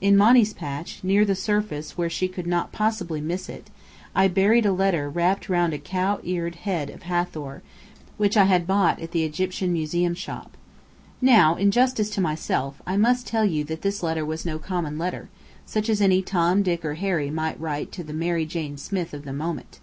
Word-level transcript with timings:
In 0.00 0.16
Monny's 0.16 0.52
patch, 0.52 1.00
near 1.02 1.24
the 1.24 1.34
surface 1.34 1.98
where 1.98 2.08
she 2.08 2.28
could 2.28 2.46
not 2.46 2.70
possibly 2.70 3.20
miss 3.20 3.48
it, 3.48 3.70
I 4.14 4.28
buried 4.28 4.64
a 4.64 4.72
letter 4.72 5.10
wrapped 5.10 5.48
round 5.48 5.74
a 5.74 5.78
cow 5.78 6.20
eared 6.22 6.54
head 6.54 6.90
of 6.90 7.02
Hathor 7.02 7.60
which 8.16 8.36
I 8.36 8.44
had 8.44 8.68
bought 8.68 9.00
at 9.02 9.10
the 9.10 9.24
Egyptian 9.24 9.72
Museum 9.72 10.14
shop. 10.14 10.56
Now, 11.20 11.56
in 11.56 11.72
justice 11.72 12.10
to 12.10 12.20
myself, 12.20 12.80
I 12.86 12.96
must 12.96 13.26
tell 13.26 13.44
you 13.44 13.64
that 13.64 13.82
this 13.82 14.00
letter 14.00 14.24
was 14.24 14.46
no 14.46 14.60
common 14.60 14.96
letter, 14.96 15.28
such 15.66 15.88
as 15.88 16.00
any 16.00 16.22
Tom, 16.22 16.62
Dick, 16.62 16.84
or 16.84 16.94
Harry 16.94 17.28
may 17.28 17.56
write 17.58 17.90
to 17.94 18.04
the 18.04 18.12
Mary 18.14 18.46
Jane 18.46 18.76
Smith 18.76 19.12
of 19.12 19.24
the 19.24 19.32
moment. 19.32 19.80